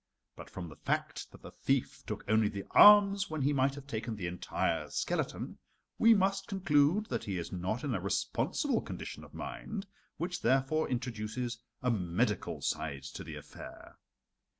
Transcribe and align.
But 0.35 0.49
from 0.49 0.67
the 0.69 0.75
fact 0.77 1.31
that 1.31 1.43
the 1.43 1.51
thief 1.51 2.03
took 2.07 2.23
only 2.27 2.49
the 2.49 2.65
arms 2.71 3.29
when 3.29 3.43
he 3.43 3.53
might 3.53 3.75
have 3.75 3.85
taken 3.85 4.15
the 4.15 4.25
entire 4.25 4.89
skeleton, 4.89 5.59
we 5.99 6.15
must 6.15 6.47
conclude 6.47 7.05
that 7.09 7.25
he 7.25 7.37
is 7.37 7.51
not 7.51 7.83
in 7.83 7.93
a 7.93 8.01
responsible 8.01 8.81
condition 8.81 9.23
of 9.23 9.35
mind, 9.35 9.85
which 10.17 10.41
therefore 10.41 10.89
introduces 10.89 11.59
a 11.83 11.91
medical 11.91 12.61
side 12.61 13.03
to 13.13 13.23
the 13.23 13.35
affair. 13.35 13.97